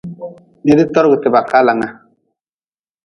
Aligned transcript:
Nidtorgtiba 0.65 1.39
kalanga. 1.49 1.89